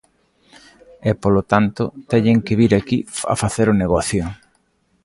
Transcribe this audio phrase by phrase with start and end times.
[1.09, 2.97] E, polo tanto, teñen que vir aquí
[3.33, 4.23] a facer o negocio.